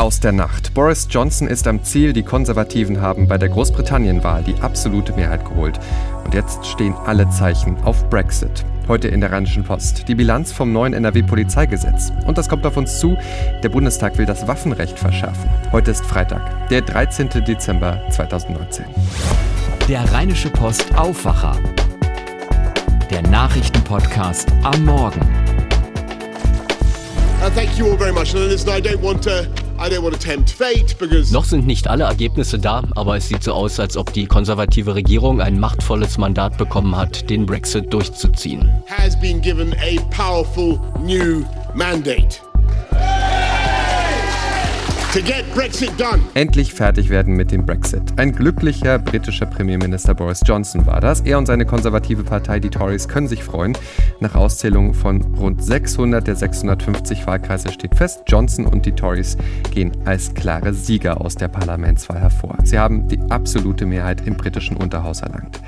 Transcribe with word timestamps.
aus 0.00 0.18
der 0.18 0.32
Nacht. 0.32 0.72
Boris 0.72 1.06
Johnson 1.10 1.46
ist 1.46 1.66
am 1.66 1.84
Ziel. 1.84 2.14
Die 2.14 2.22
Konservativen 2.22 3.02
haben 3.02 3.28
bei 3.28 3.36
der 3.36 3.50
Großbritannien-Wahl 3.50 4.42
die 4.42 4.54
absolute 4.62 5.12
Mehrheit 5.12 5.44
geholt. 5.44 5.78
Und 6.24 6.32
jetzt 6.32 6.64
stehen 6.64 6.94
alle 7.04 7.28
Zeichen 7.28 7.76
auf 7.82 8.08
Brexit. 8.08 8.64
Heute 8.88 9.08
in 9.08 9.20
der 9.20 9.30
Rheinischen 9.30 9.62
Post. 9.62 10.08
Die 10.08 10.14
Bilanz 10.14 10.52
vom 10.52 10.72
neuen 10.72 10.94
NRW-Polizeigesetz. 10.94 12.12
Und 12.26 12.38
das 12.38 12.48
kommt 12.48 12.64
auf 12.64 12.78
uns 12.78 12.98
zu. 12.98 13.14
Der 13.62 13.68
Bundestag 13.68 14.16
will 14.16 14.24
das 14.24 14.48
Waffenrecht 14.48 14.98
verschärfen. 14.98 15.50
Heute 15.70 15.90
ist 15.90 16.06
Freitag, 16.06 16.68
der 16.70 16.80
13. 16.80 17.28
Dezember 17.46 18.00
2019. 18.08 18.86
Der 19.86 20.10
Rheinische 20.14 20.48
Post 20.48 20.96
Aufwacher. 20.96 21.58
Der 23.10 23.20
Nachrichtenpodcast 23.28 24.48
am 24.62 24.82
Morgen. 24.86 25.20
Uh, 27.42 27.50
thank 27.54 27.76
you 27.78 27.86
all 27.86 27.98
very 27.98 28.12
much. 28.12 28.34
And 28.34 28.48
listen, 28.48 28.70
I 28.70 28.80
don't 28.80 29.02
want 29.02 29.22
to. 29.24 29.69
Noch 31.32 31.44
sind 31.44 31.66
nicht 31.66 31.88
alle 31.88 32.04
Ergebnisse 32.04 32.58
da, 32.58 32.82
aber 32.96 33.16
es 33.16 33.28
sieht 33.28 33.42
so 33.42 33.54
aus, 33.54 33.80
als 33.80 33.96
ob 33.96 34.12
die 34.12 34.26
konservative 34.26 34.94
Regierung 34.94 35.40
ein 35.40 35.58
machtvolles 35.58 36.18
Mandat 36.18 36.58
bekommen 36.58 36.94
hat, 36.94 37.30
den 37.30 37.46
Brexit 37.46 37.92
durchzuziehen. 37.92 38.70
Has 38.88 39.18
been 39.18 39.40
given 39.40 39.72
a 39.74 40.00
powerful 40.10 40.78
new 41.02 41.44
mandate. 41.74 42.40
Endlich 46.34 46.72
fertig 46.72 47.10
werden 47.10 47.34
mit 47.34 47.50
dem 47.50 47.66
Brexit. 47.66 48.00
Ein 48.16 48.30
glücklicher 48.30 49.00
britischer 49.00 49.46
Premierminister 49.46 50.14
Boris 50.14 50.40
Johnson 50.46 50.86
war 50.86 51.00
das. 51.00 51.22
Er 51.22 51.36
und 51.36 51.46
seine 51.46 51.66
konservative 51.66 52.22
Partei, 52.22 52.60
die 52.60 52.70
Tories, 52.70 53.08
können 53.08 53.26
sich 53.26 53.42
freuen. 53.42 53.76
Nach 54.20 54.36
Auszählung 54.36 54.94
von 54.94 55.22
rund 55.34 55.64
600 55.64 56.24
der 56.24 56.36
650 56.36 57.26
Wahlkreise 57.26 57.72
steht 57.72 57.96
fest, 57.96 58.22
Johnson 58.28 58.66
und 58.66 58.86
die 58.86 58.92
Tories 58.92 59.36
gehen 59.72 59.90
als 60.04 60.32
klare 60.32 60.72
Sieger 60.72 61.20
aus 61.20 61.34
der 61.34 61.48
Parlamentswahl 61.48 62.20
hervor. 62.20 62.58
Sie 62.62 62.78
haben 62.78 63.08
die 63.08 63.18
absolute 63.30 63.86
Mehrheit 63.86 64.24
im 64.28 64.36
britischen 64.36 64.76
Unterhaus 64.76 65.22
erlangt. 65.22 65.60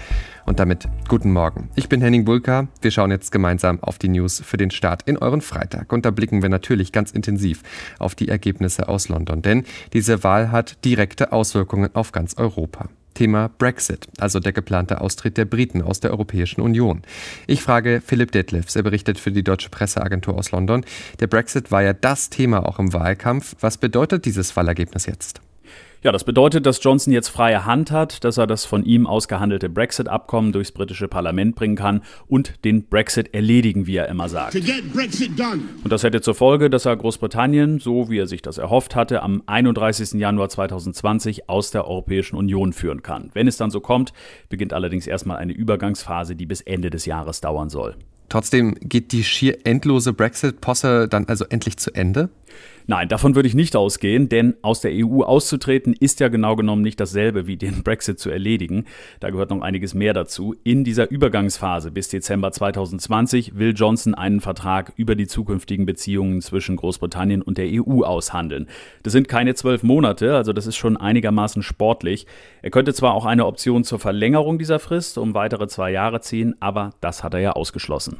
Und 0.44 0.58
damit 0.58 0.88
guten 1.08 1.32
Morgen. 1.32 1.70
Ich 1.74 1.88
bin 1.88 2.00
Henning 2.00 2.24
Bulka. 2.24 2.68
Wir 2.80 2.90
schauen 2.90 3.10
jetzt 3.10 3.32
gemeinsam 3.32 3.82
auf 3.82 3.98
die 3.98 4.08
News 4.08 4.42
für 4.44 4.56
den 4.56 4.70
Start 4.70 5.02
in 5.02 5.18
euren 5.18 5.40
Freitag. 5.40 5.92
Und 5.92 6.04
da 6.04 6.10
blicken 6.10 6.42
wir 6.42 6.48
natürlich 6.48 6.92
ganz 6.92 7.10
intensiv 7.10 7.62
auf 7.98 8.14
die 8.14 8.28
Ergebnisse 8.28 8.88
aus 8.88 9.08
London, 9.08 9.42
denn 9.42 9.64
diese 9.92 10.24
Wahl 10.24 10.50
hat 10.50 10.84
direkte 10.84 11.32
Auswirkungen 11.32 11.90
auf 11.94 12.12
ganz 12.12 12.36
Europa. 12.36 12.88
Thema 13.14 13.50
Brexit, 13.58 14.08
also 14.18 14.40
der 14.40 14.52
geplante 14.52 15.00
Austritt 15.00 15.36
der 15.36 15.44
Briten 15.44 15.82
aus 15.82 16.00
der 16.00 16.10
Europäischen 16.10 16.60
Union. 16.60 17.02
Ich 17.46 17.62
frage 17.62 18.02
Philipp 18.04 18.32
Detlefs, 18.32 18.74
er 18.74 18.82
berichtet 18.82 19.18
für 19.20 19.32
die 19.32 19.44
deutsche 19.44 19.68
Presseagentur 19.68 20.34
aus 20.34 20.50
London. 20.50 20.84
Der 21.20 21.26
Brexit 21.26 21.70
war 21.70 21.82
ja 21.82 21.92
das 21.92 22.30
Thema 22.30 22.66
auch 22.66 22.78
im 22.78 22.92
Wahlkampf. 22.92 23.54
Was 23.60 23.76
bedeutet 23.78 24.24
dieses 24.24 24.56
Wahlergebnis 24.56 25.06
jetzt? 25.06 25.40
Ja, 26.04 26.10
das 26.10 26.24
bedeutet, 26.24 26.66
dass 26.66 26.82
Johnson 26.82 27.12
jetzt 27.12 27.28
freie 27.28 27.64
Hand 27.64 27.92
hat, 27.92 28.24
dass 28.24 28.36
er 28.36 28.48
das 28.48 28.64
von 28.64 28.84
ihm 28.84 29.06
ausgehandelte 29.06 29.68
Brexit-Abkommen 29.68 30.50
durchs 30.50 30.72
britische 30.72 31.06
Parlament 31.06 31.54
bringen 31.54 31.76
kann 31.76 32.02
und 32.26 32.64
den 32.64 32.88
Brexit 32.88 33.32
erledigen, 33.34 33.86
wie 33.86 33.94
er 33.94 34.08
immer 34.08 34.28
sagt. 34.28 34.56
Und 35.84 35.92
das 35.92 36.02
hätte 36.02 36.20
zur 36.20 36.34
Folge, 36.34 36.70
dass 36.70 36.86
er 36.86 36.96
Großbritannien, 36.96 37.78
so 37.78 38.10
wie 38.10 38.18
er 38.18 38.26
sich 38.26 38.42
das 38.42 38.58
erhofft 38.58 38.96
hatte, 38.96 39.22
am 39.22 39.44
31. 39.46 40.14
Januar 40.14 40.48
2020 40.48 41.48
aus 41.48 41.70
der 41.70 41.86
Europäischen 41.86 42.34
Union 42.34 42.72
führen 42.72 43.04
kann. 43.04 43.30
Wenn 43.32 43.46
es 43.46 43.56
dann 43.56 43.70
so 43.70 43.80
kommt, 43.80 44.12
beginnt 44.48 44.72
allerdings 44.72 45.06
erstmal 45.06 45.36
eine 45.36 45.52
Übergangsphase, 45.52 46.34
die 46.34 46.46
bis 46.46 46.62
Ende 46.62 46.90
des 46.90 47.06
Jahres 47.06 47.40
dauern 47.40 47.70
soll. 47.70 47.94
Trotzdem 48.28 48.74
geht 48.80 49.12
die 49.12 49.24
schier 49.24 49.58
endlose 49.64 50.14
Brexit-Posse 50.14 51.06
dann 51.06 51.26
also 51.26 51.44
endlich 51.44 51.76
zu 51.76 51.94
Ende? 51.94 52.30
Nein, 52.86 53.08
davon 53.08 53.34
würde 53.34 53.48
ich 53.48 53.54
nicht 53.54 53.76
ausgehen, 53.76 54.28
denn 54.28 54.54
aus 54.62 54.80
der 54.80 54.92
EU 54.92 55.22
auszutreten 55.22 55.94
ist 55.98 56.20
ja 56.20 56.28
genau 56.28 56.56
genommen 56.56 56.82
nicht 56.82 56.98
dasselbe 57.00 57.46
wie 57.46 57.56
den 57.56 57.82
Brexit 57.82 58.18
zu 58.18 58.30
erledigen. 58.30 58.84
Da 59.20 59.30
gehört 59.30 59.50
noch 59.50 59.62
einiges 59.62 59.94
mehr 59.94 60.14
dazu. 60.14 60.54
In 60.64 60.84
dieser 60.84 61.10
Übergangsphase 61.10 61.90
bis 61.90 62.08
Dezember 62.08 62.52
2020 62.52 63.56
will 63.56 63.74
Johnson 63.74 64.14
einen 64.14 64.40
Vertrag 64.40 64.92
über 64.96 65.14
die 65.14 65.26
zukünftigen 65.26 65.86
Beziehungen 65.86 66.40
zwischen 66.40 66.76
Großbritannien 66.76 67.42
und 67.42 67.58
der 67.58 67.68
EU 67.70 68.02
aushandeln. 68.02 68.66
Das 69.02 69.12
sind 69.12 69.28
keine 69.28 69.54
zwölf 69.54 69.82
Monate, 69.82 70.36
also 70.36 70.52
das 70.52 70.66
ist 70.66 70.76
schon 70.76 70.96
einigermaßen 70.96 71.62
sportlich. 71.62 72.26
Er 72.62 72.70
könnte 72.70 72.94
zwar 72.94 73.14
auch 73.14 73.26
eine 73.26 73.46
Option 73.46 73.84
zur 73.84 73.98
Verlängerung 73.98 74.58
dieser 74.58 74.78
Frist 74.78 75.18
um 75.18 75.34
weitere 75.34 75.68
zwei 75.68 75.90
Jahre 75.90 76.20
ziehen, 76.20 76.56
aber 76.60 76.90
das 77.00 77.22
hat 77.22 77.34
er 77.34 77.40
ja 77.40 77.52
ausgeschlossen. 77.52 78.16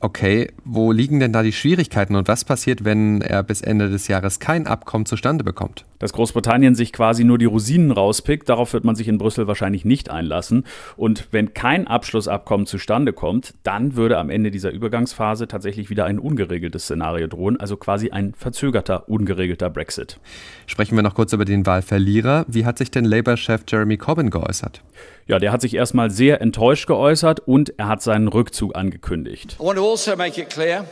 Okay, 0.00 0.50
wo 0.64 0.90
liegen 0.90 1.20
denn 1.20 1.32
da 1.32 1.44
die 1.44 1.52
Schwierigkeiten 1.52 2.16
und 2.16 2.26
was 2.26 2.44
passiert, 2.44 2.84
wenn 2.84 3.20
er 3.20 3.44
bis 3.44 3.60
Ende 3.60 3.88
des 3.92 4.08
Jahres 4.08 4.40
kein 4.40 4.66
Abkommen 4.66 5.06
zustande 5.06 5.44
bekommt? 5.44 5.84
Dass 5.98 6.12
Großbritannien 6.12 6.74
sich 6.74 6.92
quasi 6.92 7.22
nur 7.22 7.38
die 7.38 7.44
Rosinen 7.44 7.92
rauspickt, 7.92 8.48
darauf 8.48 8.72
wird 8.72 8.84
man 8.84 8.96
sich 8.96 9.06
in 9.06 9.18
Brüssel 9.18 9.46
wahrscheinlich 9.46 9.84
nicht 9.84 10.10
einlassen. 10.10 10.64
Und 10.96 11.28
wenn 11.30 11.54
kein 11.54 11.86
Abschlussabkommen 11.86 12.66
zustande 12.66 13.12
kommt, 13.12 13.54
dann 13.62 13.94
würde 13.94 14.18
am 14.18 14.30
Ende 14.30 14.50
dieser 14.50 14.72
Übergangsphase 14.72 15.46
tatsächlich 15.46 15.90
wieder 15.90 16.06
ein 16.06 16.18
ungeregeltes 16.18 16.84
Szenario 16.84 17.28
drohen, 17.28 17.60
also 17.60 17.76
quasi 17.76 18.10
ein 18.10 18.34
verzögerter, 18.34 19.08
ungeregelter 19.08 19.70
Brexit. 19.70 20.18
Sprechen 20.66 20.96
wir 20.96 21.02
noch 21.02 21.14
kurz 21.14 21.32
über 21.32 21.44
den 21.44 21.66
Wahlverlierer. 21.66 22.46
Wie 22.48 22.66
hat 22.66 22.78
sich 22.78 22.90
denn 22.90 23.04
Labour-Chef 23.04 23.62
Jeremy 23.68 23.96
Corbyn 23.96 24.30
geäußert? 24.30 24.82
Ja, 25.26 25.38
der 25.38 25.52
hat 25.52 25.60
sich 25.60 25.74
erstmal 25.74 26.10
sehr 26.10 26.40
enttäuscht 26.40 26.88
geäußert 26.88 27.40
und 27.40 27.78
er 27.78 27.86
hat 27.86 28.02
seinen 28.02 28.26
Rückzug 28.26 28.74
angekündigt. 28.74 29.56
I 29.60 29.64
want 29.64 29.78
to 29.78 29.88
also 29.88 30.16
make 30.16 30.40
it 30.40 30.50
clear 30.50 30.84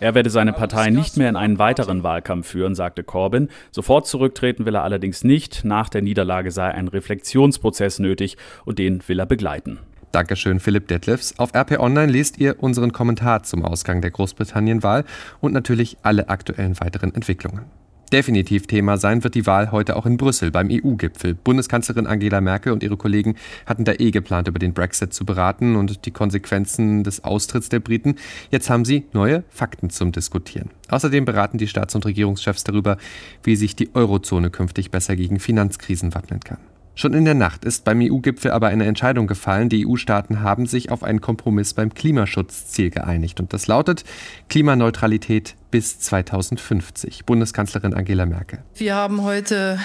er 0.00 0.14
werde 0.14 0.28
seine 0.28 0.52
Partei 0.52 0.90
nicht 0.90 1.16
mehr 1.16 1.30
in 1.30 1.36
einen 1.36 1.58
weiteren 1.58 2.02
Wahlkampf 2.02 2.48
führen, 2.48 2.74
sagte 2.74 3.02
Corbyn. 3.02 3.48
Sofort 3.70 4.06
zurücktreten 4.06 4.66
will 4.66 4.74
er 4.74 4.84
allerdings 4.84 5.24
nicht. 5.24 5.64
Nach 5.64 5.88
der 5.88 6.02
Niederlage 6.02 6.50
sei 6.50 6.70
ein 6.70 6.88
Reflexionsprozess 6.88 7.98
nötig 7.98 8.36
und 8.66 8.78
den 8.78 9.02
will 9.08 9.20
er 9.20 9.26
begleiten. 9.26 9.78
Dankeschön, 10.12 10.60
Philipp 10.60 10.86
Detlefs. 10.88 11.38
Auf 11.38 11.54
RP 11.54 11.78
Online 11.78 12.12
lest 12.12 12.38
ihr 12.38 12.62
unseren 12.62 12.92
Kommentar 12.92 13.42
zum 13.42 13.64
Ausgang 13.64 14.02
der 14.02 14.10
Großbritannien-Wahl 14.10 15.04
und 15.40 15.54
natürlich 15.54 15.96
alle 16.02 16.28
aktuellen 16.28 16.78
weiteren 16.78 17.14
Entwicklungen. 17.14 17.77
Definitiv 18.10 18.66
Thema 18.66 18.96
sein 18.96 19.22
wird 19.22 19.34
die 19.34 19.44
Wahl 19.46 19.70
heute 19.70 19.94
auch 19.96 20.06
in 20.06 20.16
Brüssel 20.16 20.50
beim 20.50 20.68
EU-Gipfel. 20.70 21.34
Bundeskanzlerin 21.34 22.06
Angela 22.06 22.40
Merkel 22.40 22.72
und 22.72 22.82
ihre 22.82 22.96
Kollegen 22.96 23.36
hatten 23.66 23.84
da 23.84 23.92
eh 23.92 24.10
geplant, 24.10 24.48
über 24.48 24.58
den 24.58 24.72
Brexit 24.72 25.12
zu 25.12 25.26
beraten 25.26 25.76
und 25.76 26.06
die 26.06 26.10
Konsequenzen 26.10 27.04
des 27.04 27.22
Austritts 27.24 27.68
der 27.68 27.80
Briten. 27.80 28.16
Jetzt 28.50 28.70
haben 28.70 28.86
sie 28.86 29.04
neue 29.12 29.44
Fakten 29.50 29.90
zum 29.90 30.12
Diskutieren. 30.12 30.70
Außerdem 30.88 31.26
beraten 31.26 31.58
die 31.58 31.68
Staats- 31.68 31.94
und 31.94 32.06
Regierungschefs 32.06 32.64
darüber, 32.64 32.96
wie 33.42 33.56
sich 33.56 33.76
die 33.76 33.94
Eurozone 33.94 34.48
künftig 34.50 34.90
besser 34.90 35.14
gegen 35.14 35.38
Finanzkrisen 35.38 36.14
wappnen 36.14 36.40
kann. 36.40 36.58
Schon 36.98 37.14
in 37.14 37.24
der 37.24 37.34
Nacht 37.34 37.64
ist 37.64 37.84
beim 37.84 38.00
EU-Gipfel 38.02 38.50
aber 38.50 38.66
eine 38.66 38.84
Entscheidung 38.84 39.28
gefallen. 39.28 39.68
Die 39.68 39.86
EU-Staaten 39.86 40.40
haben 40.40 40.66
sich 40.66 40.90
auf 40.90 41.04
einen 41.04 41.20
Kompromiss 41.20 41.72
beim 41.72 41.94
Klimaschutzziel 41.94 42.90
geeinigt. 42.90 43.38
Und 43.38 43.52
das 43.52 43.68
lautet 43.68 44.02
Klimaneutralität 44.48 45.54
bis 45.70 46.00
2050. 46.00 47.24
Bundeskanzlerin 47.24 47.94
Angela 47.94 48.26
Merkel. 48.26 48.64
Wir 48.74 48.96
haben 48.96 49.22
heute 49.22 49.78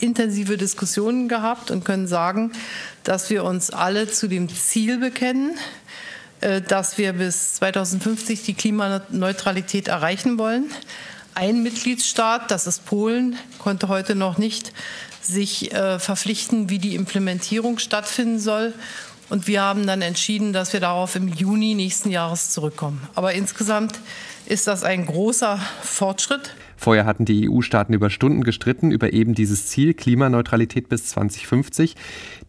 intensive 0.00 0.56
Diskussionen 0.56 1.28
gehabt 1.28 1.70
und 1.70 1.84
können 1.84 2.08
sagen, 2.08 2.50
dass 3.04 3.30
wir 3.30 3.44
uns 3.44 3.70
alle 3.70 4.10
zu 4.10 4.26
dem 4.26 4.48
Ziel 4.48 4.98
bekennen, 4.98 5.52
äh, 6.40 6.60
dass 6.60 6.98
wir 6.98 7.12
bis 7.12 7.54
2050 7.54 8.42
die 8.42 8.54
Klimaneutralität 8.54 9.86
erreichen 9.86 10.40
wollen. 10.40 10.64
Ein 11.40 11.62
Mitgliedstaat, 11.62 12.50
das 12.50 12.66
ist 12.66 12.84
Polen, 12.84 13.36
konnte 13.60 13.86
heute 13.86 14.16
noch 14.16 14.38
nicht 14.38 14.72
sich 15.22 15.72
äh, 15.72 16.00
verpflichten, 16.00 16.68
wie 16.68 16.80
die 16.80 16.96
Implementierung 16.96 17.78
stattfinden 17.78 18.40
soll. 18.40 18.74
Und 19.30 19.46
wir 19.46 19.62
haben 19.62 19.86
dann 19.86 20.02
entschieden, 20.02 20.52
dass 20.52 20.72
wir 20.72 20.80
darauf 20.80 21.14
im 21.14 21.28
Juni 21.28 21.76
nächsten 21.76 22.10
Jahres 22.10 22.50
zurückkommen. 22.50 23.06
Aber 23.14 23.34
insgesamt 23.34 24.00
ist 24.46 24.66
das 24.66 24.82
ein 24.82 25.06
großer 25.06 25.60
Fortschritt. 25.80 26.56
Vorher 26.76 27.06
hatten 27.06 27.24
die 27.24 27.48
EU-Staaten 27.48 27.92
über 27.92 28.10
Stunden 28.10 28.42
gestritten 28.42 28.90
über 28.90 29.12
eben 29.12 29.36
dieses 29.36 29.68
Ziel 29.68 29.94
Klimaneutralität 29.94 30.88
bis 30.88 31.06
2050, 31.06 31.94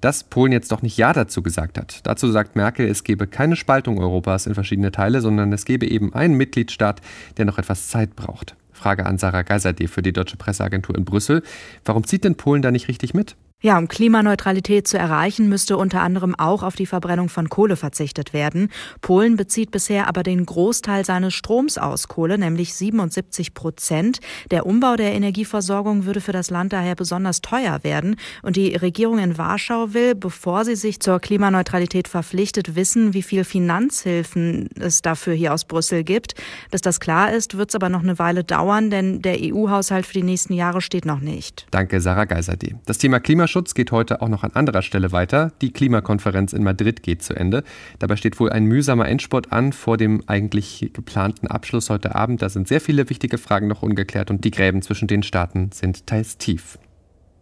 dass 0.01 0.23
Polen 0.23 0.51
jetzt 0.51 0.71
doch 0.71 0.81
nicht 0.81 0.97
Ja 0.97 1.13
dazu 1.13 1.43
gesagt 1.43 1.77
hat. 1.77 1.99
Dazu 2.07 2.31
sagt 2.31 2.55
Merkel, 2.55 2.87
es 2.87 3.03
gebe 3.03 3.27
keine 3.27 3.55
Spaltung 3.55 3.99
Europas 3.99 4.47
in 4.47 4.55
verschiedene 4.55 4.91
Teile, 4.91 5.21
sondern 5.21 5.53
es 5.53 5.65
gebe 5.65 5.87
eben 5.87 6.15
einen 6.15 6.33
Mitgliedstaat, 6.33 7.01
der 7.37 7.45
noch 7.45 7.59
etwas 7.59 7.89
Zeit 7.89 8.15
braucht. 8.15 8.55
Frage 8.79 9.05
an 9.05 9.17
Sarah 9.17 9.41
Geiserde 9.41 9.87
für 9.87 10.01
die 10.01 10.13
Deutsche 10.13 10.37
Presseagentur 10.37 10.95
in 10.95 11.05
Brüssel. 11.05 11.43
Warum 11.83 12.05
zieht 12.05 12.23
denn 12.23 12.35
Polen 12.35 12.61
da 12.61 12.71
nicht 12.71 12.87
richtig 12.87 13.13
mit? 13.13 13.35
Ja, 13.61 13.77
um 13.77 13.89
Klimaneutralität 13.89 14.87
zu 14.87 14.97
erreichen, 14.97 15.49
müsste 15.49 15.75
unter 15.75 15.99
anderem 15.99 16.33
auch 16.33 16.63
auf 16.63 16.77
die 16.77 16.85
Verbrennung 16.85 17.27
von 17.27 17.49
Kohle 17.49 17.75
verzichtet 17.75 18.31
werden. 18.31 18.69
Polen 19.01 19.35
bezieht 19.35 19.71
bisher 19.71 20.07
aber 20.07 20.23
den 20.23 20.45
Großteil 20.45 21.03
seines 21.03 21.33
Stroms 21.33 21.77
aus 21.77 22.07
Kohle, 22.07 22.37
nämlich 22.37 22.73
77 22.73 23.53
Prozent. 23.53 24.21
Der 24.49 24.65
Umbau 24.65 24.95
der 24.95 25.11
Energieversorgung 25.11 26.05
würde 26.05 26.21
für 26.21 26.31
das 26.31 26.49
Land 26.49 26.71
daher 26.71 26.95
besonders 26.95 27.41
teuer 27.41 27.83
werden. 27.83 28.15
Und 28.43 28.55
die 28.55 28.77
Regierung 28.77 29.19
in 29.19 29.37
Warschau 29.37 29.93
will, 29.93 30.15
bevor 30.15 30.63
sie 30.63 30.77
sich 30.77 31.01
zur 31.01 31.19
Klimaneutralität 31.19 32.07
verpflichtet, 32.07 32.75
wissen, 32.75 33.13
wie 33.13 33.23
viel 33.23 33.43
Finanzhilfen 33.43 34.69
es 34.79 35.01
dafür 35.01 35.33
hier 35.33 35.53
aus 35.53 35.65
Brüssel 35.65 36.05
gibt. 36.05 36.33
Bis 36.71 36.79
das 36.79 37.01
klar 37.01 37.33
ist, 37.33 37.57
wird 37.57 37.71
es 37.71 37.75
aber 37.75 37.89
noch 37.89 38.03
eine 38.03 38.19
Weile 38.19 38.45
dauern, 38.45 38.89
denn 38.89 39.21
der 39.21 39.35
EU-Haushalt 39.37 40.05
für 40.05 40.13
die 40.13 40.23
nächsten 40.23 40.53
Jahre 40.53 40.79
steht 40.79 41.03
noch 41.03 41.19
nicht. 41.19 41.67
Danke, 41.71 41.99
Sarah 41.99 42.23
Geiserde. 42.23 42.79
Das 42.85 42.97
Thema 42.97 43.19
Klimaschutz 43.19 43.48
Klimaschutz 43.49 43.73
geht 43.73 43.91
heute 43.91 44.21
auch 44.21 44.27
noch 44.27 44.43
an 44.43 44.51
anderer 44.53 44.83
Stelle 44.83 45.11
weiter. 45.11 45.51
Die 45.61 45.73
Klimakonferenz 45.73 46.53
in 46.53 46.63
Madrid 46.63 47.01
geht 47.01 47.23
zu 47.23 47.33
Ende. 47.33 47.63
Dabei 47.97 48.15
steht 48.15 48.39
wohl 48.39 48.51
ein 48.51 48.65
mühsamer 48.65 49.07
Endspurt 49.07 49.51
an 49.51 49.73
vor 49.73 49.97
dem 49.97 50.21
eigentlich 50.27 50.91
geplanten 50.93 51.47
Abschluss 51.47 51.89
heute 51.89 52.13
Abend. 52.13 52.43
Da 52.43 52.49
sind 52.49 52.67
sehr 52.67 52.79
viele 52.79 53.09
wichtige 53.09 53.39
Fragen 53.39 53.67
noch 53.67 53.81
ungeklärt 53.81 54.29
und 54.29 54.45
die 54.45 54.51
Gräben 54.51 54.83
zwischen 54.83 55.07
den 55.07 55.23
Staaten 55.23 55.71
sind 55.71 56.05
teils 56.05 56.37
tief. 56.37 56.77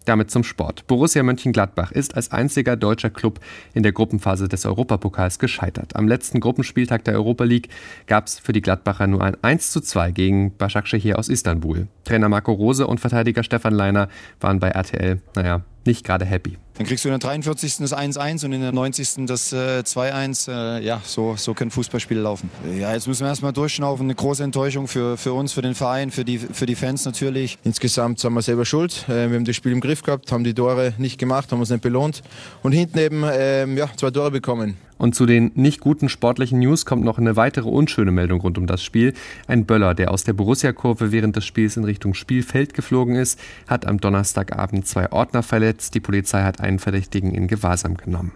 Damit 0.05 0.31
zum 0.31 0.45
Sport. 0.45 0.87
Borussia 0.87 1.21
Mönchengladbach 1.23 1.91
ist 1.91 2.15
als 2.15 2.31
einziger 2.31 2.77
deutscher 2.77 3.09
Club 3.09 3.41
in 3.73 3.83
der 3.83 3.91
Gruppenphase 3.91 4.47
des 4.47 4.65
Europapokals 4.65 5.39
gescheitert. 5.39 5.97
Am 5.97 6.07
letzten 6.07 6.39
Gruppenspieltag 6.39 7.03
der 7.03 7.15
Europa 7.15 7.43
League 7.43 7.67
gab 8.05 8.27
es 8.27 8.39
für 8.39 8.53
die 8.53 8.61
Gladbacher 8.61 9.07
nur 9.07 9.21
ein 9.21 9.35
1 9.43 9.71
zu 9.71 9.81
2 9.81 10.11
gegen 10.11 10.57
Başakşehir 10.57 11.19
aus 11.19 11.27
Istanbul. 11.27 11.87
Trainer 12.05 12.29
Marco 12.29 12.53
Rose 12.53 12.87
und 12.87 13.01
Verteidiger 13.01 13.43
Stefan 13.43 13.73
Leiner 13.73 14.07
waren 14.39 14.61
bei 14.61 14.69
RTL, 14.69 15.19
naja, 15.35 15.63
nicht 15.87 16.03
gerade 16.03 16.25
happy. 16.25 16.57
Dann 16.77 16.85
kriegst 16.85 17.03
du 17.03 17.09
in 17.09 17.13
der 17.13 17.19
43. 17.19 17.77
das 17.77 17.95
1-1 17.95 18.45
und 18.45 18.53
in 18.53 18.61
der 18.61 18.71
90. 18.71 19.25
das 19.25 19.51
äh, 19.51 19.81
2-1. 19.83 20.51
Äh, 20.51 20.85
ja, 20.85 21.01
so, 21.03 21.35
so 21.35 21.55
können 21.55 21.71
Fußballspiele 21.71 22.21
laufen. 22.21 22.51
Ja, 22.77 22.93
jetzt 22.93 23.07
müssen 23.07 23.23
wir 23.23 23.29
erstmal 23.29 23.53
durchschnaufen. 23.53 24.05
Eine 24.05 24.13
große 24.13 24.43
Enttäuschung 24.43 24.87
für, 24.87 25.17
für 25.17 25.33
uns, 25.33 25.53
für 25.53 25.63
den 25.63 25.73
Verein, 25.73 26.11
für 26.11 26.23
die, 26.23 26.37
für 26.37 26.67
die 26.67 26.75
Fans 26.75 27.05
natürlich. 27.05 27.57
Insgesamt 27.63 28.19
sind 28.19 28.33
wir 28.33 28.43
selber 28.43 28.65
schuld. 28.65 29.05
Äh, 29.07 29.29
wir 29.29 29.37
haben 29.37 29.45
das 29.45 29.55
Spiel 29.55 29.71
im 29.71 29.81
Griff 29.81 30.03
gehabt, 30.03 30.31
haben 30.31 30.43
die 30.43 30.53
Tore 30.53 30.93
nicht 30.99 31.17
gemacht, 31.17 31.51
haben 31.51 31.59
uns 31.59 31.71
nicht 31.71 31.81
belohnt 31.81 32.21
und 32.61 32.73
hinten 32.73 32.99
eben 32.99 33.23
ähm, 33.27 33.75
ja, 33.75 33.89
zwei 33.95 34.11
Tore 34.11 34.29
bekommen. 34.29 34.77
Und 34.97 35.15
zu 35.15 35.25
den 35.25 35.51
nicht 35.55 35.79
guten 35.79 36.09
sportlichen 36.09 36.59
News 36.59 36.85
kommt 36.85 37.03
noch 37.03 37.17
eine 37.17 37.35
weitere 37.35 37.69
unschöne 37.69 38.11
Meldung 38.11 38.41
rund 38.41 38.57
um 38.57 38.67
das 38.67 38.83
Spiel. 38.83 39.13
Ein 39.47 39.65
Böller, 39.65 39.93
der 39.93 40.11
aus 40.11 40.23
der 40.23 40.33
Borussia-Kurve 40.33 41.11
während 41.11 41.35
des 41.35 41.45
Spiels 41.45 41.77
in 41.77 41.83
Richtung 41.83 42.13
Spielfeld 42.13 42.73
geflogen 42.73 43.15
ist, 43.15 43.39
hat 43.67 43.85
am 43.85 43.99
Donnerstagabend 43.99 44.87
zwei 44.87 45.11
Ordner 45.11 45.43
verletzt. 45.43 45.95
Die 45.95 45.99
Polizei 45.99 46.43
hat 46.43 46.61
einen 46.61 46.79
Verdächtigen 46.79 47.33
in 47.33 47.47
Gewahrsam 47.47 47.97
genommen. 47.97 48.31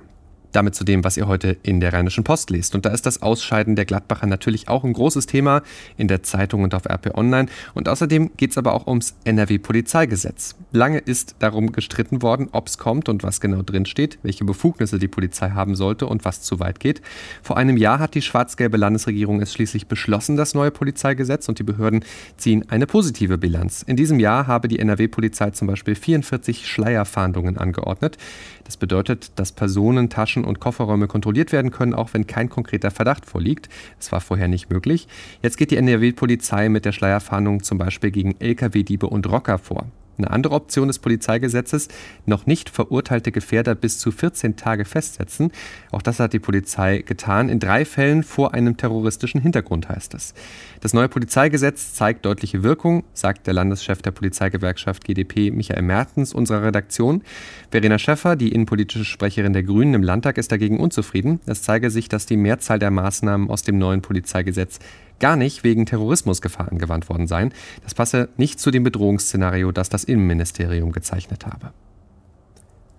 Damit 0.51 0.75
zu 0.75 0.83
dem, 0.83 1.03
was 1.03 1.18
ihr 1.18 1.27
heute 1.27 1.57
in 1.63 1.80
der 1.80 1.94
Rheinischen 1.94 2.24
Post 2.24 2.50
lest. 2.50 2.75
Und 2.75 2.86
da 2.86 2.89
ist 2.89 3.06
das 3.06 3.21
Ausscheiden 3.21 3.75
der 3.75 3.86
Gladbacher 3.86 4.27
natürlich 4.27 4.68
auch 4.68 4.83
ein 4.83 4.94
großes 4.94 5.25
Thema 5.25 5.62
in 5.98 6.07
der 6.07 6.24
Zeitung 6.24 6.63
und 6.63 6.74
auf 6.75 6.86
RP 6.86 7.15
Online. 7.15 7.48
Und 7.74 7.88
außerdem 7.88 8.31
geht 8.38 8.51
es 8.51 8.57
aber 8.57 8.74
auch 8.74 8.88
ums 8.88 9.15
NRW-Polizeigesetz. 9.24 10.56
Lange 10.71 11.00
ist 11.00 11.36
darum 11.39 11.71
gestritten 11.71 12.21
worden, 12.21 12.50
ob 12.51 12.68
es 12.68 12.77
kommt 12.77 13.09
und 13.09 13.24
was 13.24 13.42
genau 13.42 13.62
drin 13.62 13.86
steht, 13.86 14.19
welche 14.24 14.45
Befugnisse 14.45 15.00
die 15.00 15.07
Polizei 15.07 15.50
haben 15.50 15.75
sollte 15.75 16.06
und 16.07 16.25
was 16.25 16.42
zu 16.42 16.59
weit 16.59 16.80
geht. 16.80 17.01
Vor 17.42 17.57
einem 17.57 17.77
Jahr 17.77 18.00
hat 18.00 18.15
die 18.15 18.21
schwarz-gelbe 18.21 18.77
Landesregierung 18.77 19.42
es 19.42 19.53
schließlich 19.53 19.88
beschlossen, 19.88 20.38
das 20.38 20.53
neue 20.53 20.71
Polizeigesetz, 20.71 21.50
und 21.50 21.59
die 21.59 21.63
Behörden 21.63 22.03
ziehen 22.38 22.65
eine 22.69 22.88
positive 22.88 23.38
Bilanz. 23.38 23.83
In 23.83 23.95
diesem 23.95 24.19
Jahr 24.19 24.48
habe 24.48 24.68
die 24.68 24.80
NRW-Polizei 24.80 25.51
zum 25.51 25.68
Beispiel 25.68 25.95
44 25.95 26.68
Schleierfahndungen 26.68 27.57
angeordnet. 27.57 28.18
Das 28.63 28.77
bedeutet, 28.77 29.31
dass 29.36 29.51
Personen, 29.51 30.09
Taschen 30.09 30.41
und 30.46 30.60
Kofferräume 30.60 31.08
kontrolliert 31.08 31.52
werden 31.52 31.72
können, 31.72 31.94
auch 31.94 32.14
wenn 32.14 32.28
kein 32.28 32.50
konkreter 32.50 32.92
Verdacht 32.92 33.26
vorliegt. 33.26 33.70
Das 33.98 34.12
war 34.12 34.22
vorher 34.22 34.48
nicht 34.48 34.70
möglich. 34.70 35.08
Jetzt 35.42 35.58
geht 35.58 35.72
die 35.72 35.78
NRW-Polizei 35.78 36.70
mit 36.70 36.86
der 36.86 36.92
Schleierfahndung 36.92 37.64
zum 37.64 37.78
Beispiel 37.78 38.12
gegen 38.12 38.36
Lkw-Diebe 38.40 39.08
und 39.08 39.30
Rocker 39.30 39.58
vor. 39.58 39.86
Eine 40.18 40.31
andere 40.31 40.54
Option 40.54 40.88
des 40.88 41.00
Polizeigesetzes, 41.00 41.88
noch 42.25 42.46
nicht 42.46 42.69
verurteilte 42.69 43.31
Gefährder 43.31 43.75
bis 43.75 43.98
zu 44.00 44.12
14 44.12 44.56
Tage 44.56 44.86
festsetzen. 44.86 45.52
Auch 45.92 46.02
das 46.02 46.19
hat 46.19 46.34
die 46.34 46.40
Polizei 46.40 47.00
getan. 47.00 47.50
In 47.50 47.60
drei 47.60 47.86
Fällen 47.86 48.24
vor 48.24 48.54
einem 48.54 48.78
terroristischen 48.78 49.42
Hintergrund 49.42 49.90
heißt 49.90 50.13
es. 50.13 50.34
Das 50.81 50.94
neue 50.94 51.10
Polizeigesetz 51.10 51.94
zeigt 51.94 52.25
deutliche 52.25 52.63
Wirkung, 52.63 53.04
sagt 53.13 53.48
der 53.48 53.54
Landeschef 53.54 54.02
der 54.02 54.12
Polizeigewerkschaft 54.12 55.04
GdP 55.04 55.52
Michael 55.52 55.81
Mertens 55.81 56.34
unserer 56.34 56.63
Redaktion. 56.63 57.24
Verena 57.69 57.98
Schäffer, 57.98 58.36
die 58.36 58.52
innenpolitische 58.52 59.06
Sprecherin 59.06 59.54
der 59.54 59.63
Grünen 59.63 59.94
im 59.94 60.04
Landtag, 60.04 60.38
ist 60.38 60.52
dagegen 60.52 60.80
unzufrieden. 60.80 61.40
Es 61.46 61.63
zeige 61.63 61.90
sich, 61.90 62.10
dass 62.10 62.25
die 62.25 62.38
Mehrzahl 62.38 62.80
der 62.80 62.92
Maßnahmen 62.92 63.50
aus 63.50 63.63
dem 63.63 63.78
neuen 63.78 64.02
Polizeigesetz 64.02 64.80
gar 65.22 65.38
nicht 65.38 65.64
wegen 65.64 65.86
Terrorismusgefahr 65.86 66.70
angewandt 66.70 67.08
worden 67.08 67.28
seien. 67.28 67.54
Das 67.84 67.94
passe 67.94 68.28
nicht 68.36 68.60
zu 68.60 68.72
dem 68.72 68.84
Bedrohungsszenario, 68.84 69.72
das 69.72 69.88
das 69.88 70.04
Innenministerium 70.04 70.92
gezeichnet 70.92 71.46
habe. 71.46 71.72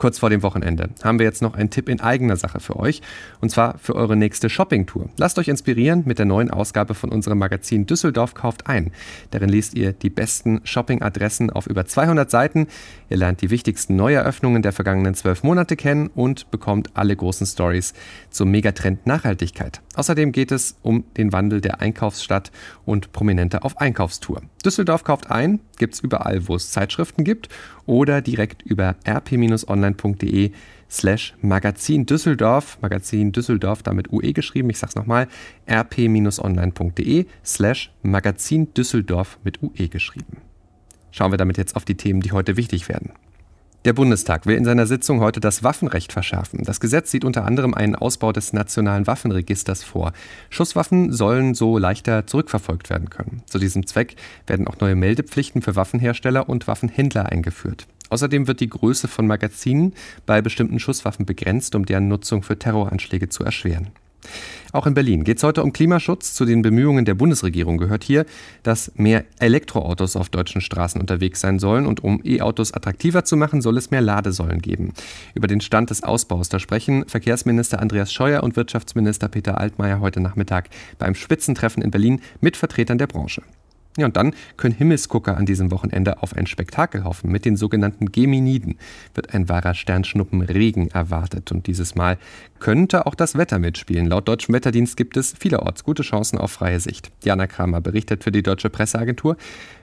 Kurz 0.02 0.18
vor 0.18 0.30
dem 0.30 0.42
Wochenende 0.42 0.88
haben 1.04 1.20
wir 1.20 1.26
jetzt 1.26 1.42
noch 1.42 1.54
einen 1.54 1.70
Tipp 1.70 1.88
in 1.88 2.00
eigener 2.00 2.36
Sache 2.36 2.58
für 2.58 2.74
euch, 2.74 3.02
und 3.40 3.50
zwar 3.50 3.78
für 3.78 3.94
eure 3.94 4.16
nächste 4.16 4.50
Shoppingtour. 4.50 5.10
Lasst 5.16 5.38
euch 5.38 5.46
inspirieren 5.46 6.02
mit 6.06 6.18
der 6.18 6.26
neuen 6.26 6.50
Ausgabe 6.50 6.94
von 6.94 7.12
unserem 7.12 7.38
Magazin 7.38 7.86
Düsseldorf 7.86 8.34
kauft 8.34 8.66
ein. 8.66 8.90
Darin 9.30 9.48
lest 9.48 9.74
ihr 9.74 9.92
die 9.92 10.10
besten 10.10 10.60
Shoppingadressen 10.64 11.50
auf 11.50 11.68
über 11.68 11.86
200 11.86 12.28
Seiten. 12.28 12.66
Ihr 13.10 13.18
lernt 13.18 13.42
die 13.42 13.50
wichtigsten 13.50 13.94
Neueröffnungen 13.94 14.62
der 14.62 14.72
vergangenen 14.72 15.14
zwölf 15.14 15.44
Monate 15.44 15.76
kennen 15.76 16.08
und 16.08 16.50
bekommt 16.50 16.90
alle 16.94 17.14
großen 17.14 17.46
Stories 17.46 17.94
zum 18.28 18.50
Megatrend 18.50 19.06
Nachhaltigkeit. 19.06 19.82
Außerdem 19.94 20.32
geht 20.32 20.50
es 20.50 20.78
um 20.82 21.04
den 21.16 21.32
Wandel 21.32 21.60
der 21.60 21.80
Einkaufsstadt 21.80 22.50
und 22.84 23.12
Prominente 23.12 23.62
auf 23.62 23.80
Einkaufstour. 23.80 24.42
Düsseldorf 24.64 25.04
kauft 25.04 25.30
ein, 25.30 25.60
gibt 25.78 25.94
es 25.94 26.00
überall, 26.00 26.48
wo 26.48 26.56
es 26.56 26.72
Zeitschriften 26.72 27.22
gibt 27.22 27.48
oder 27.86 28.20
direkt 28.20 28.62
über 28.62 28.96
rp-online.de 29.06 30.52
slash 30.90 31.34
Magazin 31.40 32.06
Düsseldorf, 32.06 32.78
Magazin 32.82 33.32
Düsseldorf 33.32 33.82
damit 33.82 34.12
UE 34.12 34.32
geschrieben, 34.32 34.70
ich 34.70 34.78
sag's 34.78 34.94
nochmal, 34.94 35.28
rp-online.de 35.70 37.26
slash 37.44 37.92
Magazin 38.02 38.72
Düsseldorf 38.74 39.38
mit 39.44 39.62
UE 39.62 39.88
geschrieben. 39.88 40.38
Schauen 41.10 41.32
wir 41.32 41.38
damit 41.38 41.58
jetzt 41.58 41.76
auf 41.76 41.84
die 41.84 41.96
Themen, 41.96 42.20
die 42.20 42.32
heute 42.32 42.56
wichtig 42.56 42.88
werden. 42.88 43.12
Der 43.84 43.94
Bundestag 43.94 44.46
will 44.46 44.56
in 44.56 44.64
seiner 44.64 44.86
Sitzung 44.86 45.18
heute 45.18 45.40
das 45.40 45.64
Waffenrecht 45.64 46.12
verschärfen. 46.12 46.62
Das 46.62 46.78
Gesetz 46.78 47.10
sieht 47.10 47.24
unter 47.24 47.44
anderem 47.44 47.74
einen 47.74 47.96
Ausbau 47.96 48.30
des 48.30 48.52
nationalen 48.52 49.08
Waffenregisters 49.08 49.82
vor. 49.82 50.12
Schusswaffen 50.50 51.12
sollen 51.12 51.54
so 51.54 51.78
leichter 51.78 52.24
zurückverfolgt 52.28 52.90
werden 52.90 53.10
können. 53.10 53.42
Zu 53.46 53.58
diesem 53.58 53.84
Zweck 53.88 54.14
werden 54.46 54.68
auch 54.68 54.78
neue 54.78 54.94
Meldepflichten 54.94 55.62
für 55.62 55.74
Waffenhersteller 55.74 56.48
und 56.48 56.68
Waffenhändler 56.68 57.26
eingeführt. 57.26 57.88
Außerdem 58.08 58.46
wird 58.46 58.60
die 58.60 58.68
Größe 58.68 59.08
von 59.08 59.26
Magazinen 59.26 59.94
bei 60.26 60.42
bestimmten 60.42 60.78
Schusswaffen 60.78 61.26
begrenzt, 61.26 61.74
um 61.74 61.84
deren 61.84 62.06
Nutzung 62.06 62.44
für 62.44 62.56
Terroranschläge 62.56 63.30
zu 63.30 63.42
erschweren. 63.42 63.88
Auch 64.72 64.86
in 64.86 64.94
Berlin 64.94 65.24
geht 65.24 65.36
es 65.36 65.42
heute 65.42 65.62
um 65.62 65.72
Klimaschutz. 65.72 66.32
Zu 66.32 66.44
den 66.44 66.62
Bemühungen 66.62 67.04
der 67.04 67.14
Bundesregierung 67.14 67.76
gehört 67.76 68.04
hier, 68.04 68.24
dass 68.62 68.90
mehr 68.94 69.24
Elektroautos 69.38 70.16
auf 70.16 70.30
deutschen 70.30 70.60
Straßen 70.60 71.00
unterwegs 71.00 71.40
sein 71.40 71.58
sollen. 71.58 71.86
Und 71.86 72.02
um 72.02 72.20
E-Autos 72.24 72.72
attraktiver 72.72 73.24
zu 73.24 73.36
machen, 73.36 73.60
soll 73.60 73.76
es 73.76 73.90
mehr 73.90 74.00
Ladesäulen 74.00 74.62
geben. 74.62 74.94
Über 75.34 75.46
den 75.46 75.60
Stand 75.60 75.90
des 75.90 76.02
Ausbaus, 76.02 76.48
da 76.48 76.58
sprechen 76.58 77.06
Verkehrsminister 77.06 77.80
Andreas 77.80 78.12
Scheuer 78.12 78.42
und 78.42 78.56
Wirtschaftsminister 78.56 79.28
Peter 79.28 79.58
Altmaier 79.58 80.00
heute 80.00 80.20
Nachmittag 80.20 80.70
beim 80.98 81.14
Spitzentreffen 81.14 81.82
in 81.82 81.90
Berlin 81.90 82.22
mit 82.40 82.56
Vertretern 82.56 82.98
der 82.98 83.06
Branche. 83.06 83.42
Ja, 83.98 84.06
und 84.06 84.16
dann 84.16 84.34
können 84.56 84.74
Himmelsgucker 84.74 85.36
an 85.36 85.44
diesem 85.44 85.70
Wochenende 85.70 86.22
auf 86.22 86.34
ein 86.34 86.46
Spektakel 86.46 87.04
hoffen. 87.04 87.30
Mit 87.30 87.44
den 87.44 87.56
sogenannten 87.56 88.10
Geminiden 88.10 88.78
wird 89.14 89.34
ein 89.34 89.50
wahrer 89.50 89.74
Sternschnuppenregen 89.74 90.90
erwartet. 90.90 91.52
Und 91.52 91.66
dieses 91.66 91.94
Mal 91.94 92.16
könnte 92.62 93.06
auch 93.06 93.16
das 93.16 93.36
Wetter 93.36 93.58
mitspielen. 93.58 94.06
Laut 94.06 94.28
Deutschem 94.28 94.54
Wetterdienst 94.54 94.96
gibt 94.96 95.16
es 95.16 95.34
vielerorts 95.36 95.82
gute 95.82 96.04
Chancen 96.04 96.38
auf 96.38 96.52
freie 96.52 96.78
Sicht. 96.78 97.10
Jana 97.24 97.48
Kramer 97.48 97.80
berichtet 97.80 98.22
für 98.22 98.30
die 98.30 98.44
Deutsche 98.44 98.70
Presseagentur. 98.70 99.36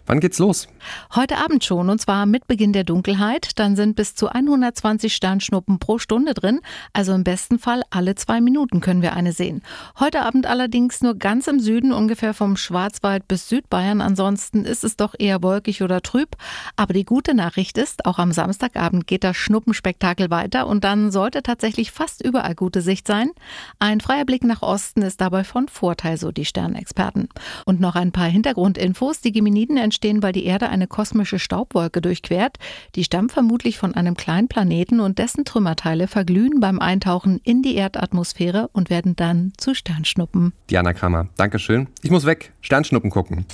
Wann 0.05 0.21
geht's 0.21 0.39
los? 0.39 0.67
Heute 1.13 1.37
Abend 1.37 1.63
schon, 1.63 1.87
und 1.87 2.01
zwar 2.01 2.25
mit 2.25 2.47
Beginn 2.47 2.73
der 2.73 2.83
Dunkelheit. 2.83 3.51
Dann 3.59 3.75
sind 3.75 3.95
bis 3.95 4.15
zu 4.15 4.29
120 4.29 5.13
Sternschnuppen 5.13 5.77
pro 5.77 5.99
Stunde 5.99 6.33
drin. 6.33 6.61
Also 6.93 7.13
im 7.13 7.23
besten 7.23 7.59
Fall 7.59 7.83
alle 7.91 8.15
zwei 8.15 8.41
Minuten 8.41 8.79
können 8.79 9.03
wir 9.03 9.13
eine 9.13 9.33
sehen. 9.33 9.61
Heute 9.99 10.21
Abend 10.23 10.47
allerdings 10.47 11.01
nur 11.01 11.13
ganz 11.13 11.45
im 11.45 11.59
Süden, 11.59 11.91
ungefähr 11.91 12.33
vom 12.33 12.57
Schwarzwald 12.57 13.27
bis 13.27 13.49
Südbayern. 13.49 14.01
Ansonsten 14.01 14.65
ist 14.65 14.83
es 14.83 14.95
doch 14.95 15.13
eher 15.19 15.43
wolkig 15.43 15.83
oder 15.83 16.01
trüb. 16.01 16.37
Aber 16.75 16.93
die 16.93 17.05
gute 17.05 17.35
Nachricht 17.35 17.77
ist, 17.77 18.07
auch 18.07 18.17
am 18.17 18.31
Samstagabend 18.31 19.05
geht 19.05 19.23
das 19.23 19.37
Schnuppenspektakel 19.37 20.31
weiter 20.31 20.65
und 20.65 20.85
dann 20.85 21.11
sollte 21.11 21.43
tatsächlich 21.43 21.91
fast 21.91 22.25
überall 22.25 22.55
gut 22.55 22.68
gute 22.69 22.81
Sicht 22.83 23.07
sein. 23.07 23.31
Ein 23.79 23.99
freier 23.99 24.25
Blick 24.25 24.43
nach 24.43 24.61
Osten 24.61 25.01
ist 25.01 25.21
dabei 25.21 25.43
von 25.43 25.67
Vorteil, 25.67 26.17
so 26.17 26.31
die 26.31 26.45
Sternexperten. 26.45 27.27
Und 27.65 27.79
noch 27.79 27.95
ein 27.95 28.11
paar 28.11 28.27
Hintergrundinfos. 28.27 29.21
Die 29.21 29.31
Geminiden 29.31 29.75
entstehen, 29.77 30.21
weil 30.21 30.33
die 30.33 30.45
Erde 30.45 30.69
eine 30.69 30.85
kosmische 30.85 31.39
Staubwolke 31.39 31.99
durchquert. 31.99 32.57
Die 32.93 33.03
stammt 33.03 33.31
vermutlich 33.31 33.79
von 33.79 33.95
einem 33.95 34.15
kleinen 34.15 34.49
Planeten 34.49 34.99
und 34.99 35.17
dessen 35.17 35.45
Trümmerteile 35.45 36.07
verglühen 36.07 36.59
beim 36.59 36.77
Eintauchen 36.79 37.41
in 37.43 37.63
die 37.63 37.73
Erdatmosphäre 37.73 38.69
und 38.71 38.91
werden 38.91 39.15
dann 39.15 39.53
zu 39.57 39.73
Sternschnuppen. 39.73 40.53
Diana 40.69 40.93
Kramer, 40.93 41.29
Dankeschön. 41.37 41.87
Ich 42.03 42.11
muss 42.11 42.27
weg. 42.27 42.53
Sternschnuppen 42.61 43.09
gucken. 43.09 43.47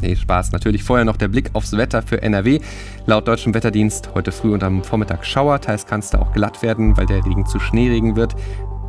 Nee, 0.00 0.16
Spaß. 0.16 0.52
Natürlich 0.52 0.82
vorher 0.82 1.04
noch 1.04 1.16
der 1.16 1.28
Blick 1.28 1.50
aufs 1.52 1.76
Wetter 1.76 2.02
für 2.02 2.22
NRW. 2.22 2.60
Laut 3.06 3.28
deutschem 3.28 3.54
Wetterdienst 3.54 4.10
heute 4.14 4.32
früh 4.32 4.52
und 4.52 4.62
am 4.62 4.82
Vormittag 4.82 5.24
Schauer. 5.24 5.60
Teils 5.60 5.86
kann 5.86 6.00
es 6.00 6.10
da 6.10 6.18
auch 6.20 6.32
glatt 6.32 6.62
werden, 6.62 6.96
weil 6.96 7.06
der 7.06 7.24
Regen 7.24 7.46
zu 7.46 7.60
Schneeregen 7.60 8.16
wird. 8.16 8.34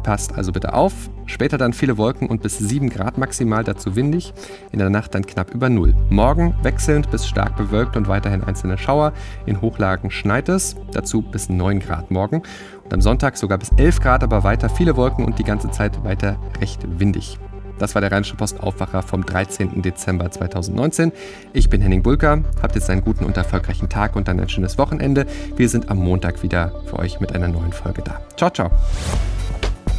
Passt 0.03 0.33
also 0.35 0.51
bitte 0.51 0.73
auf. 0.73 0.93
Später 1.25 1.57
dann 1.57 1.71
viele 1.71 1.97
Wolken 1.97 2.29
und 2.29 2.41
bis 2.41 2.57
7 2.57 2.89
Grad 2.89 3.17
maximal, 3.17 3.63
dazu 3.63 3.95
windig. 3.95 4.33
In 4.71 4.79
der 4.79 4.89
Nacht 4.89 5.15
dann 5.15 5.25
knapp 5.25 5.53
über 5.53 5.69
0. 5.69 5.95
Morgen 6.09 6.53
wechselnd 6.61 7.09
bis 7.09 7.25
stark 7.25 7.55
bewölkt 7.55 7.95
und 7.95 8.09
weiterhin 8.09 8.43
einzelne 8.43 8.77
Schauer. 8.77 9.13
In 9.45 9.61
Hochlagen 9.61 10.11
schneit 10.11 10.49
es, 10.49 10.75
dazu 10.91 11.21
bis 11.21 11.47
9 11.49 11.79
Grad 11.79 12.11
morgen. 12.11 12.43
Und 12.83 12.93
am 12.93 13.01
Sonntag 13.01 13.37
sogar 13.37 13.57
bis 13.57 13.71
11 13.77 14.01
Grad, 14.01 14.23
aber 14.23 14.43
weiter 14.43 14.69
viele 14.69 14.97
Wolken 14.97 15.23
und 15.23 15.39
die 15.39 15.45
ganze 15.45 15.71
Zeit 15.71 16.03
weiter 16.03 16.37
recht 16.59 16.85
windig. 16.99 17.39
Das 17.79 17.95
war 17.95 18.01
der 18.01 18.11
Rheinische 18.11 18.35
Post 18.35 18.59
Aufwacher 18.61 19.01
vom 19.01 19.25
13. 19.25 19.81
Dezember 19.81 20.29
2019. 20.29 21.11
Ich 21.53 21.69
bin 21.69 21.81
Henning 21.81 22.03
Bulker. 22.03 22.43
Habt 22.61 22.75
jetzt 22.75 22.89
einen 22.89 23.01
guten 23.01 23.25
und 23.25 23.37
erfolgreichen 23.37 23.89
Tag 23.89 24.15
und 24.15 24.27
dann 24.27 24.39
ein 24.39 24.49
schönes 24.49 24.77
Wochenende. 24.77 25.25
Wir 25.55 25.69
sind 25.69 25.89
am 25.89 25.97
Montag 25.97 26.43
wieder 26.43 26.83
für 26.85 26.99
euch 26.99 27.19
mit 27.19 27.33
einer 27.33 27.47
neuen 27.47 27.73
Folge 27.73 28.01
da. 28.03 28.21
Ciao, 28.37 28.49
ciao. 28.49 28.71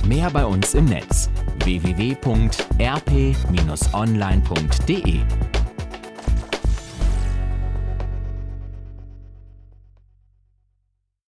Mehr 0.06 0.30
bei 0.30 0.44
uns 0.44 0.74
im 0.74 0.84
Netz 0.84 1.30
www.rp-online.de 1.64 2.14